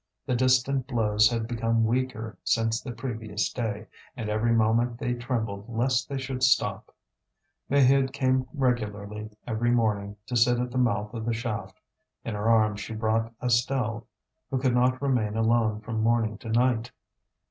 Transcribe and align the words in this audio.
The 0.25 0.33
distant 0.35 0.87
blows 0.87 1.29
had 1.29 1.47
become 1.47 1.85
weaker 1.85 2.35
since 2.43 2.81
the 2.81 2.91
previous 2.91 3.53
day, 3.53 3.85
and 4.17 4.31
every 4.31 4.51
moment 4.51 4.97
they 4.97 5.13
trembled 5.13 5.65
lest 5.69 6.09
they 6.09 6.17
should 6.17 6.41
stop. 6.41 6.91
Maheude 7.69 8.11
came 8.11 8.47
regularly 8.51 9.29
every 9.45 9.69
morning 9.69 10.17
to 10.25 10.35
sit 10.35 10.57
at 10.59 10.71
the 10.71 10.79
mouth 10.79 11.13
of 11.13 11.23
the 11.25 11.33
shaft. 11.33 11.79
In 12.25 12.33
her 12.33 12.49
arms 12.49 12.79
she 12.79 12.95
brought 12.95 13.31
Estelle, 13.43 14.07
who 14.49 14.57
could 14.57 14.73
not 14.73 14.99
remain 15.03 15.35
alone 15.37 15.81
from 15.81 16.01
morning 16.01 16.39
to 16.39 16.49
night. 16.49 16.89